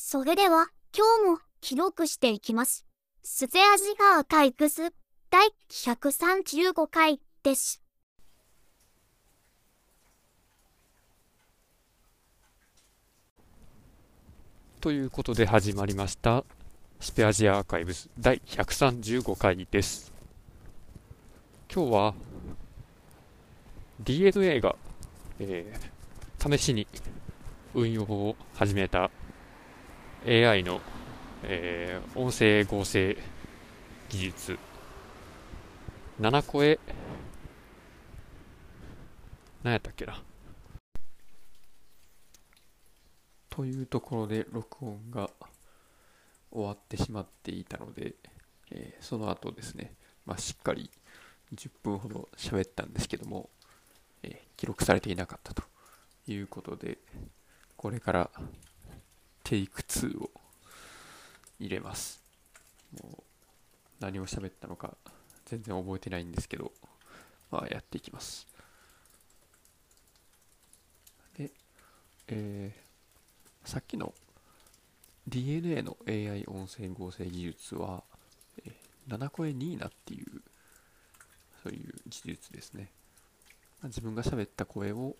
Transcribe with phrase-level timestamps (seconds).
[0.00, 2.86] それでは今日も記録していきます。
[3.24, 3.84] スゼアジ
[4.16, 4.92] アーカイブス
[5.28, 7.82] 第135回です。
[14.80, 16.44] ということで始まりました
[17.00, 20.12] スペアジアアーカイブス第135回です
[21.74, 22.14] 今日は
[24.04, 24.76] DNA が、
[25.40, 25.98] えー
[26.56, 26.86] 試しに
[27.74, 29.10] 運用を始めた
[30.26, 30.80] AI の、
[31.44, 33.16] えー音声合成
[34.08, 34.58] 技術。
[36.20, 36.80] 7声。
[39.62, 40.20] 何やったっけな。
[43.48, 45.30] というところで録音が
[46.50, 48.14] 終わってしまっていたので、
[48.72, 49.94] えーその後ですね、
[50.26, 50.90] まあ、しっかり
[51.54, 53.48] 10分ほど喋ったんですけども、
[54.24, 55.62] えー記録されていなかったと
[56.26, 56.98] いうことで
[57.76, 58.30] これから
[59.48, 60.30] テイク2を
[61.58, 62.22] 入れます
[63.02, 63.22] もう
[63.98, 64.94] 何を喋ったのか
[65.46, 66.70] 全然覚えてないんですけど
[67.50, 68.46] まあやっていきます
[71.38, 71.50] で
[72.28, 72.88] えー
[73.64, 74.14] さっきの
[75.26, 78.02] DNA の AI 音声合成技術は、
[78.64, 80.26] えー、7声ニーナっていう
[81.62, 82.88] そういう技術ですね。
[83.82, 85.16] あ自分が喋った声を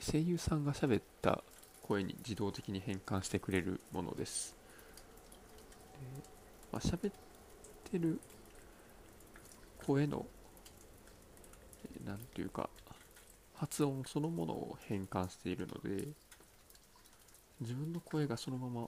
[0.00, 1.42] 声優さんが喋った
[1.88, 4.54] 声に自動的に変換してくれるものです。
[5.94, 6.22] で
[6.70, 7.12] まあ、喋っ
[7.90, 8.20] てる
[9.86, 10.26] 声の、
[11.84, 12.68] えーなんていうか、
[13.54, 16.06] 発音そのものを変換しているので、
[17.60, 18.86] 自分の声がそのまま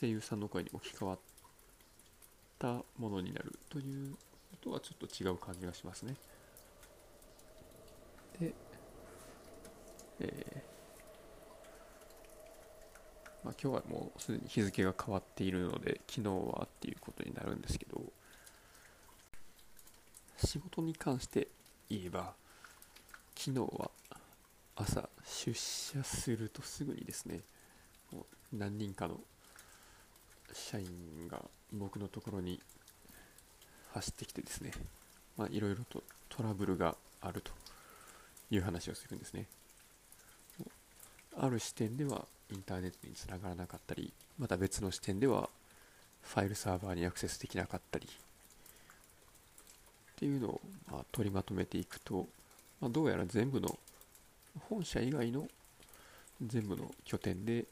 [0.00, 1.18] 声優さんの声に置き換わっ
[2.58, 4.18] たものになるというこ
[4.60, 6.16] とはちょっと違う感じがしますね。
[8.40, 8.52] で、
[10.20, 10.78] えー
[13.48, 18.02] まあ、今日はもうすでに日付が変わっているので昨日はっていうことになるんですけど
[20.44, 21.48] 仕事に関して
[21.88, 22.34] 言えば
[23.34, 23.90] 昨日は
[24.76, 27.40] 朝出社するとすぐにですね
[28.12, 29.18] もう何人かの
[30.52, 30.86] 社員
[31.26, 31.40] が
[31.72, 32.60] 僕のところに
[33.94, 34.72] 走ってきてですね
[35.48, 37.50] いろいろとトラブルがあると
[38.50, 39.46] いう話をするんですね。
[41.40, 45.48] ある視点ではインターネットにつながらなかったりまた別の視点では
[46.22, 48.10] ファイルサーバーにアクセスできなかったりっ
[50.16, 50.60] ていうのを
[50.90, 52.26] ま取りまとめていくと、
[52.80, 53.78] まあ、どうやら全部の
[54.68, 55.48] 本社以外の
[56.44, 57.64] 全部の拠点で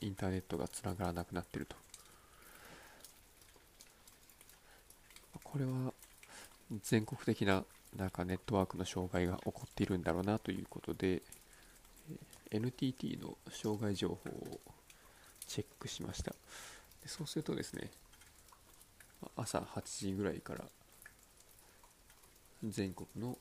[0.00, 1.76] インターネットがつながらなくなってると。
[5.44, 5.92] これは
[6.82, 7.64] 全国的な
[7.96, 11.20] なんかネットワークの障害が起こっているんだろうなということで
[12.50, 14.60] NTT の障害情報を
[15.46, 16.32] チェックしました。
[17.02, 17.90] でそうするとですね
[19.36, 20.64] 朝8時ぐらいから
[22.64, 23.36] 全国の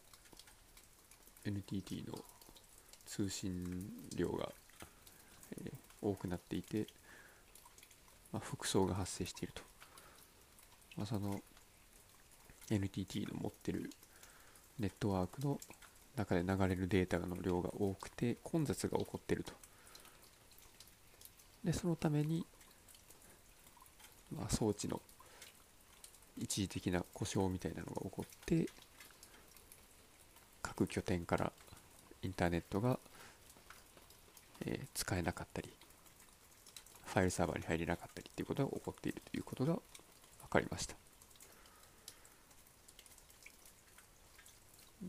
[1.45, 2.17] NTT の
[3.05, 4.49] 通信量が、
[5.57, 5.71] え
[6.01, 6.87] 多くなっていて、
[8.31, 9.61] まあ、複層が発生していると、
[10.97, 11.39] まあ、その
[12.69, 13.89] NTT の持ってる
[14.79, 15.59] ネットワークの
[16.15, 19.53] 中で流れるデータの量が多くて混雑が起こっていると。
[21.63, 22.45] でそのために、
[24.35, 24.99] まあ、装置の
[26.37, 28.67] 一時的な故障みたいなのが起こって
[30.61, 31.51] 各拠点から
[32.23, 32.99] インターネットが、
[34.65, 35.69] えー使えなかったり
[37.05, 39.81] ファイルサーバーに入れなかったりっていうことが起こっているということが分
[40.49, 40.95] かりました。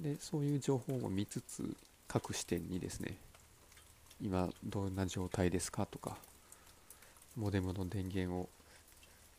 [0.02, 1.76] でそういう情報も見つつ
[2.08, 3.16] 各視点にですね
[4.20, 6.16] 今どんな状態ですかとか
[7.36, 8.48] モデムの電源を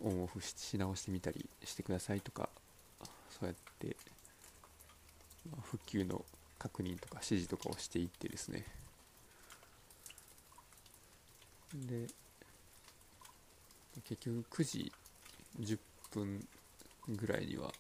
[0.02, 2.50] オンオフし直してみたりしてくださいとか
[3.30, 3.96] そうやって、
[5.64, 6.24] 復旧の
[6.60, 8.64] 確認とか指示とかをしていってですね。
[11.74, 12.08] で
[14.08, 14.92] 結局9時
[15.60, 15.80] 10
[16.12, 16.48] 分
[17.10, 17.72] ぐらいには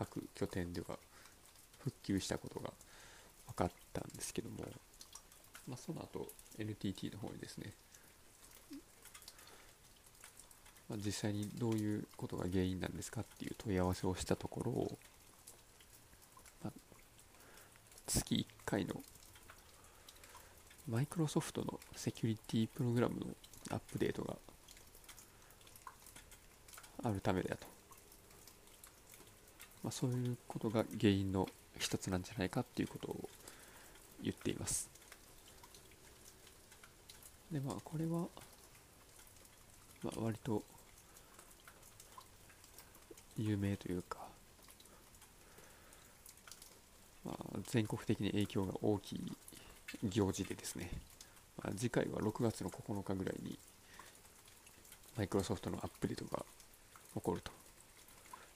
[0.00, 0.98] 各拠点では
[1.78, 2.70] 復旧したことが
[3.48, 4.56] 分かったんですけども、
[5.68, 6.26] まあ、その後
[6.58, 7.70] NTT の方にですね、
[10.88, 14.98] まあ、実際にどういうことが原因なんですかっていう問い合わせをしたところ、
[16.64, 16.72] まあ、
[18.06, 18.94] 月1回の
[20.88, 23.26] マイクロソフトのセキュリティプログラムの
[23.70, 24.34] アップデートが
[27.04, 27.66] あるためだと、
[29.82, 31.48] まあ、そういうことが原因の
[31.78, 33.28] 一つなんじゃないかっていうことを
[34.22, 34.88] 言っています。
[37.50, 38.26] でまあこれは、
[40.02, 40.62] まあ、割と
[43.36, 44.18] 有名というか、
[47.24, 49.32] まあ、全国的に影響が大きい
[50.04, 50.90] 行事でですね、
[51.62, 53.58] まあ、次回は6月の9日ぐらいに
[55.16, 56.44] マイクロソフトのアップデートが
[57.14, 57.59] 起こると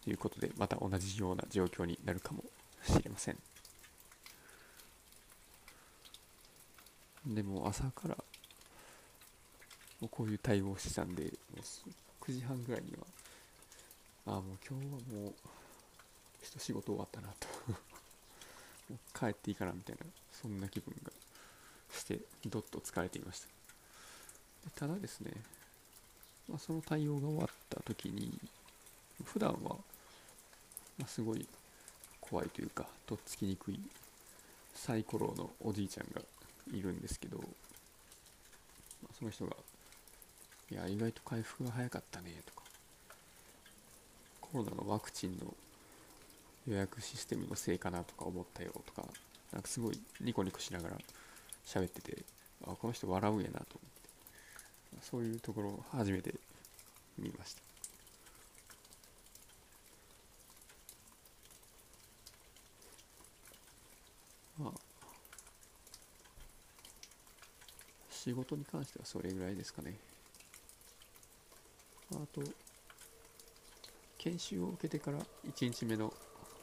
[0.04, 2.44] ということでまた同じような状況になるかも
[2.86, 3.38] しれません。
[7.26, 8.16] でも朝から
[10.00, 13.06] もうこういう対応をしてたんでもう9時半ぐらいには
[14.26, 15.34] ああもう今日はもう
[16.42, 17.48] 一仕事終わったなと。
[18.90, 21.10] もう帰っていいかなみたいなそんな気分が
[21.90, 23.48] してどっと疲れていました。
[24.76, 25.32] ただですね、
[26.48, 28.38] まあ、その対応が終わった時に
[29.22, 29.76] 普段は、
[30.98, 31.46] まあ、すごい
[32.20, 33.80] 怖いというかとっつきにくい
[34.74, 36.20] サイコロのおじいちゃんが
[36.72, 37.44] いるんですけど、ま
[39.10, 39.56] あ、その人が
[40.70, 42.62] 「いや意外と回復が早かったね」とか
[44.40, 45.54] 「コロナのワクチンの
[46.66, 49.06] 予約システムのせいかなとか思ったよ」とか
[49.52, 50.98] なんかすごいニコニコしながら
[51.64, 52.24] 喋ってて
[52.62, 53.80] あこの人笑うんやなと思
[54.98, 56.34] ってそういうところを初めて
[57.18, 57.73] 見ました。
[64.58, 64.94] まあ
[68.10, 69.98] 仕事に関してはそれぐらいですかね。
[72.12, 72.42] あと
[74.16, 76.10] 研修を受けてから1日目の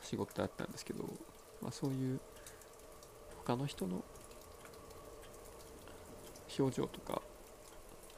[0.02, 1.04] 仕事だったんですけど、
[1.62, 2.20] まあ、そういう
[3.46, 4.04] 他の人の
[6.58, 7.22] 表情とか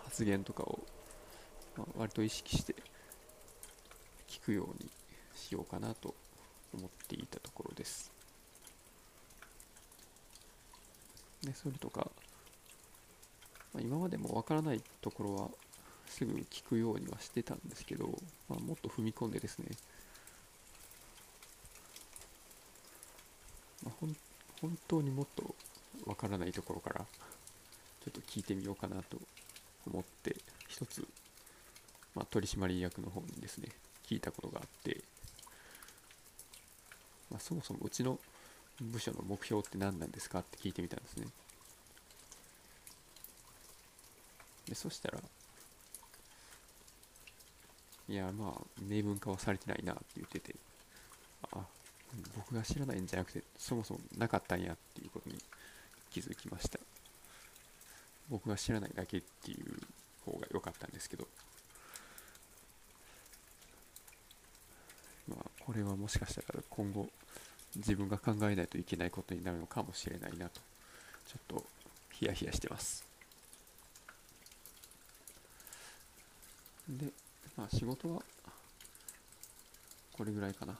[0.06, 0.80] 発言とかを、
[1.76, 2.76] まあ、割と意識して
[4.30, 4.90] 聞くように
[5.36, 6.16] しようかなと
[6.74, 8.13] 思っていたところです。
[11.44, 12.08] でそれとか、
[13.74, 15.50] まあ、今までもわからないところは
[16.08, 18.08] すぐ聞くようにはしてたんですけど、
[18.50, 19.66] まあ、もっと踏み込んでですね、
[23.84, 24.16] まあ、ほん
[24.62, 25.56] 本当にもっと
[26.06, 27.06] わからないところから
[28.04, 29.18] ちょっと聞いてみようかなと
[29.86, 30.36] 思って
[30.68, 31.06] 一つ、
[32.16, 33.70] まあ、取締役の方にですね
[34.08, 35.02] 聞いたことがあって、
[37.30, 38.20] まあ、そもそもうちの
[38.82, 41.28] 部署の目標って何なんですかって聞いてみたんですね。
[44.68, 45.20] でそしたら
[48.10, 50.56] いやまあ明文化はされてないなって言ってて
[51.52, 51.60] あ
[52.36, 55.38] 僕が知らないんじゃなくてそもそもなかったんやっていうことに
[56.12, 56.80] 気づきました。
[58.30, 59.82] 僕が知らないだけっていう
[60.26, 61.28] 方が良かったんですけど。
[65.28, 67.10] まあこれはもしかしたら今後
[67.76, 70.62] 自分が考えないといけないことになるのかもしれないなと
[71.26, 71.66] ちょっと
[72.12, 73.06] ヒヤヒヤしてます。
[76.88, 77.08] で
[77.56, 78.22] まあ仕事は
[80.12, 80.78] これぐらいかな。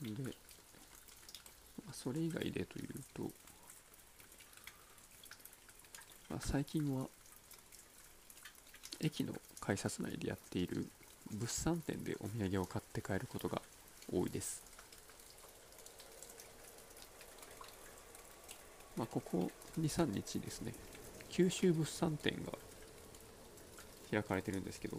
[0.00, 0.30] で、ま
[1.90, 3.22] あ、それ以外でというと、
[6.30, 7.06] まあ、最近は
[9.00, 10.88] 駅の改札内でやっている
[11.32, 13.60] 物産展でお土産を買って帰ることが
[14.12, 14.62] 多いです。
[18.96, 20.72] まあここ23日ですね。
[21.28, 22.52] 九州物産展が
[24.10, 24.96] 開かれてるんですけど、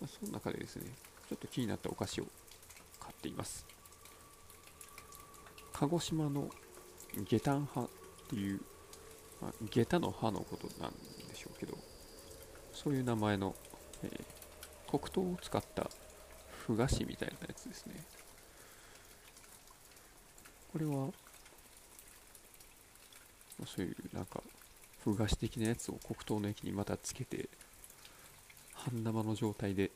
[0.00, 0.90] まあ、その中でですね
[1.28, 2.26] ちょっと気になったお菓子を
[2.98, 3.66] 買っています。
[5.72, 6.50] 鹿児島の
[7.28, 7.88] 下丹派っ
[8.28, 8.60] ていう、
[9.40, 10.92] まあ、下駄の葉のことなん
[11.28, 11.78] でしょうけど
[12.72, 13.54] そういう名前の、
[14.04, 15.88] えー、黒糖を使った
[16.50, 17.94] ふ菓子みたいなやつですね。
[20.72, 21.08] これは
[23.66, 24.42] そういうなんか
[25.02, 27.48] ふ菓子的なやつを黒糖の液にまたつけて
[28.74, 29.90] 半生の状態で、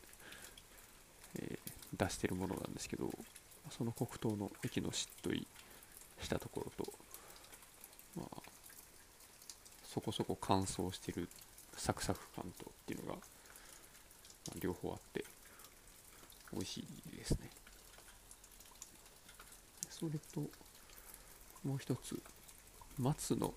[1.39, 3.11] えー、出してるものなんですけど
[3.71, 5.47] その黒糖の液のしっとり
[6.21, 6.93] したところと
[8.17, 8.43] まあ
[9.85, 11.29] そこそこ乾燥してる
[11.77, 13.19] サクサク感とっていうのが、
[14.63, 15.25] 両方あって
[16.53, 17.51] 美味しいですね。
[19.91, 20.41] それと
[21.65, 22.21] もう一つ
[22.99, 23.55] 松の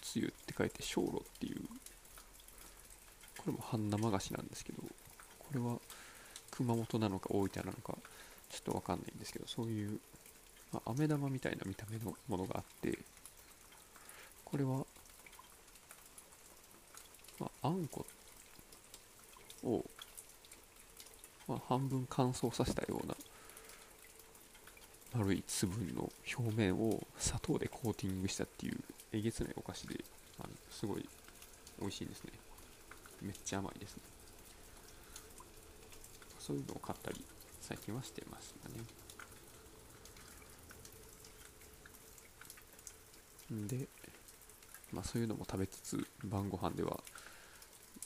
[0.00, 1.60] つゆって書いて小炉っていう
[3.38, 4.82] これも半生菓子なんですけど
[5.38, 5.76] これは
[6.50, 7.94] 熊本なのか大分なのか
[8.50, 9.98] ちょっとわかんないんですけどそういう、
[10.72, 12.98] まあ、飴玉みたいな見た目のものがあって
[14.44, 14.86] これは、
[17.38, 18.06] まあ、あんこ
[19.64, 19.84] を、
[21.46, 23.14] まあ、半分乾燥させたような
[25.14, 28.78] 丸い粒の表面を砂糖でコーティングしたっていう
[29.12, 29.96] えげつないお菓子で
[30.38, 31.08] あのすごい
[31.80, 32.32] 美味しいですね。
[33.22, 34.02] めっちゃ甘いですね。
[36.38, 37.24] そういうのを買ったり
[37.60, 38.76] 最近はしてましたね。
[43.50, 43.88] で、
[44.92, 46.98] まあ、そういうのも食べつつ晩ご飯では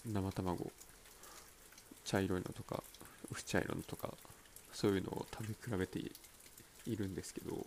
[0.06, 0.70] 生卵
[2.04, 2.82] 茶色いのとか
[3.30, 4.10] 薄茶色のとか
[4.72, 5.98] そういうのを食べ比べて
[6.86, 7.66] いるんですけど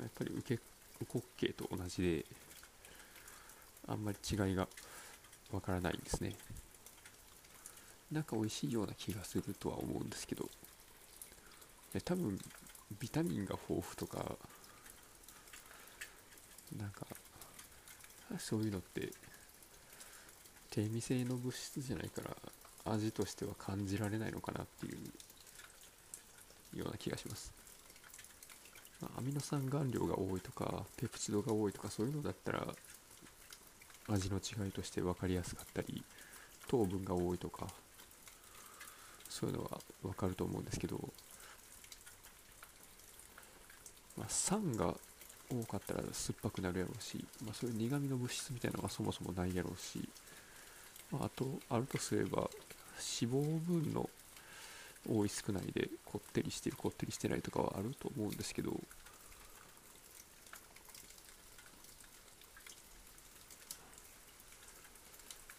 [0.00, 2.24] やっぱりウケウコッケと同じで
[3.88, 4.68] あんまり違いが
[5.50, 6.34] わからないんですね。
[8.10, 10.48] なんか美味しいような気がするとは思うんですけど
[12.04, 12.38] 多分
[13.00, 14.36] ビタミンが豊富とか
[16.76, 17.06] なんか
[18.38, 19.10] そういうのって
[20.70, 22.36] 低味性の物質じゃないから
[22.84, 24.94] 味としては感じられないのかなってい
[26.74, 27.52] うような気がします、
[29.00, 32.66] まあアミノ酸含量が多いとかペプチドが多いとかそういうのだったら
[34.08, 36.02] 味の違いとして分かりやすかったり
[36.68, 37.66] 糖分が多いとか
[39.28, 40.98] そういうのは分かると思うんですけど、
[44.16, 44.94] まあ、酸が
[45.50, 50.06] 多かったら酸っぱくなるやろうし、まあ、そういう苦味の物質みたいなのがそもそもないやろうし、
[51.10, 52.48] まあ、あとあるとすれば
[53.20, 54.08] 脂肪分の
[55.08, 58.72] 多い少ないでこってりしてるこってりしてないとかはあると思うんですけど。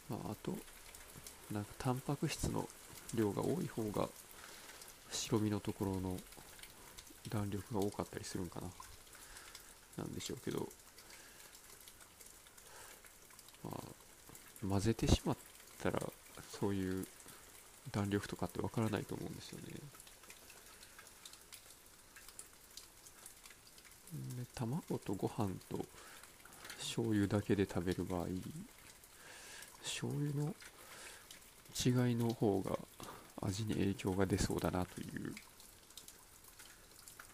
[0.09, 0.55] まあ、あと
[1.51, 2.67] なんかタンパク質の
[3.15, 4.07] 量が多い方が
[5.11, 6.17] 白身のところの
[7.29, 8.67] 弾力が多かったりするんかな。
[9.97, 10.67] なんでしょうけど、
[13.63, 15.37] まあ、混ぜてしまっ
[15.81, 16.01] たら
[16.49, 17.07] そういう
[17.93, 19.65] 弾力とかってわからないと思うんですよね
[24.37, 25.79] で卵とご飯と
[26.79, 28.25] 醤油だけで食べる場合
[29.83, 30.53] 醤油の
[31.73, 32.77] 違いの方が
[33.41, 35.33] 味に影響が出そうだなという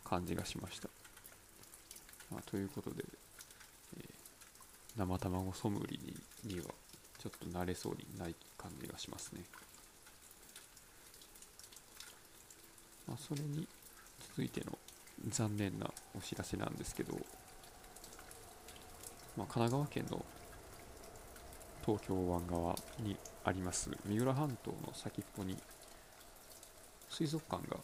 [0.03, 0.89] 感じがしました。
[2.31, 3.03] まあ、ということで、
[3.97, 4.19] えー
[4.97, 5.97] 生卵ソムリ
[6.43, 6.65] にには
[7.19, 9.41] ちょっと慣れそうにない感じがしますね。
[13.09, 13.67] まあ、それに
[14.29, 14.77] 続いての
[15.29, 17.13] 残念なお知らせなんですけど、
[19.35, 20.23] まあ、神奈川県の
[21.83, 25.57] 東京湾側にあります三浦半島の先っぽに
[27.09, 27.77] 水族館が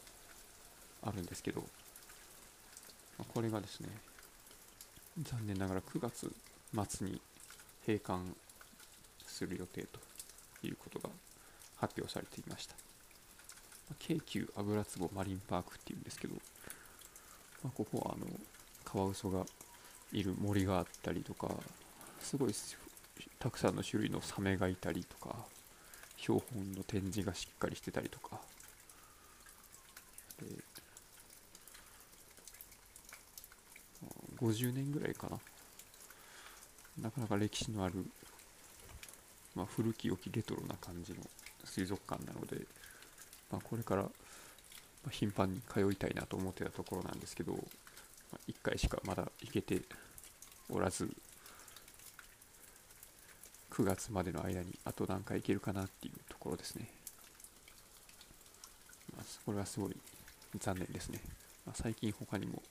[1.02, 1.60] あるんですけど、
[3.18, 3.88] まあこれがですね
[5.22, 6.32] 残念ながら9月
[6.88, 7.20] 末に
[7.84, 8.20] 閉館
[9.26, 9.98] する予定と
[10.66, 11.10] いうことが
[11.76, 12.76] 発表されていました、
[13.98, 16.34] 京急油壺マリンパークっていうんですけど、
[17.62, 18.26] まあここはあの
[18.84, 19.44] カワウソが
[20.12, 21.50] いる森があったりとか
[22.20, 22.54] すごい
[23.38, 25.36] たくさんの種類のサメがいたりとか
[26.16, 28.40] 標本の展示がしっかりしてたりとか。
[30.40, 30.46] で
[34.38, 35.38] 50年ぐらいかな。
[37.02, 38.06] なかなか歴史のある、
[39.54, 41.18] まあ、古き良きレトロな感じの
[41.64, 42.66] 水族館なので、
[43.50, 44.08] まあ、これから
[45.10, 47.58] 頻繁に通いたいなと思ってたところなんですけど、ま
[48.34, 49.82] あ、1回しかまだ行けて
[50.68, 51.08] おらず
[53.70, 56.88] 9月までの間にあと何回行けるかなっていうところですね。
[59.14, 59.96] まあ、これはすごい
[60.58, 61.20] 残念ですね。
[61.66, 62.62] まあ、最近他にも、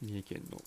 [0.00, 0.60] 三重県の、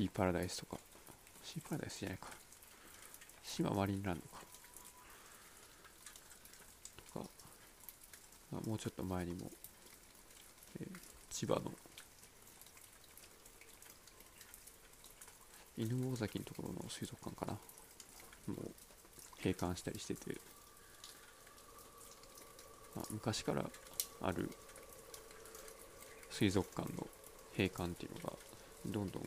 [0.00, 0.78] シーパラダイスとか、
[1.44, 2.28] シーパラダイスじゃないか、
[3.44, 4.42] 島マリンランドか、
[7.12, 7.26] とか、
[8.50, 9.50] まあ、もうちょっと前にも、
[10.80, 10.88] えー
[11.28, 11.70] 千葉の。
[15.76, 17.52] 犬大崎のところの水族館かな。
[18.54, 18.70] もう
[19.36, 20.34] 閉館したりしてて、
[22.96, 23.68] まあ、昔から
[24.22, 24.50] ある
[26.30, 27.06] 水族館の
[27.54, 28.32] 閉館っていうのが
[28.86, 29.22] どんどん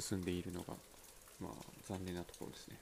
[0.00, 0.74] 進んでいるのが、
[1.40, 1.52] まあ、
[1.88, 2.76] 残念なところですね、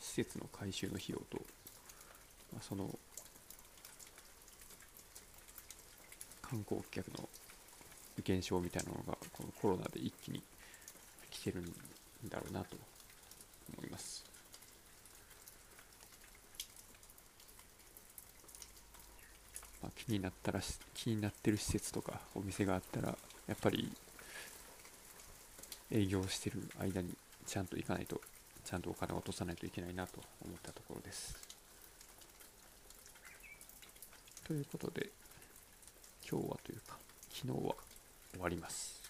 [0.00, 1.36] 施設の改修の費用と、
[2.52, 2.88] まあ、その
[6.40, 7.28] 観光客の
[8.22, 10.42] 減少みたいなのがこのコロナで一気に
[11.30, 11.64] 来てるん
[12.28, 12.76] だろうなと
[13.76, 14.24] 思います。
[19.82, 20.60] まあ、気になったら
[20.94, 23.92] 気になってる施設とかお店があったらやっぱり
[25.90, 27.10] 営業してる間に
[27.46, 28.20] ちゃんと行かないと
[28.64, 31.36] ちゃんとお金を落とさないといけないなと思ったところです。
[34.46, 35.08] ということで
[36.28, 36.96] 今日はというか
[37.32, 37.74] 昨日は
[38.32, 39.05] 終わります。